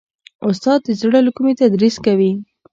[0.47, 2.31] استاد د زړه له کومي تدریس کوي.